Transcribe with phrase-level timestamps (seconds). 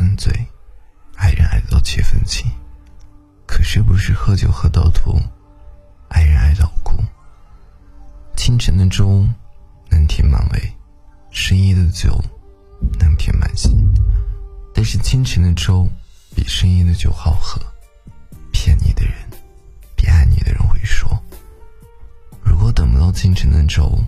[0.00, 0.32] 分嘴
[1.14, 2.50] 爱人爱到七分情
[3.44, 5.20] 可是不是喝酒喝到吐
[6.08, 6.96] 爱人爱到哭。
[8.34, 9.28] 清晨的粥
[9.90, 10.72] 能填满胃
[11.30, 12.18] 深夜的酒
[12.98, 13.76] 能填满心。
[14.72, 15.86] 但是清晨的粥
[16.34, 17.60] 比深夜的酒好喝
[18.52, 19.12] 骗你的人
[19.94, 21.10] 比爱你的人会说。
[22.42, 24.02] 如果等不到清晨的粥